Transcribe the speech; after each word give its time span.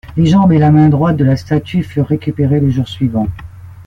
Les 0.17 0.25
jambes 0.25 0.51
et 0.51 0.57
la 0.57 0.71
main 0.71 0.89
droite 0.89 1.15
de 1.17 1.23
la 1.23 1.37
statue 1.37 1.83
furent 1.83 2.07
récupérées 2.07 2.59
le 2.59 2.71
jour 2.71 2.87
suivant. 2.87 3.27